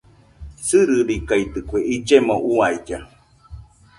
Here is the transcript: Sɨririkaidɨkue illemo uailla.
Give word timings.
Sɨririkaidɨkue 0.67 1.77
illemo 1.95 2.35
uailla. 2.53 2.99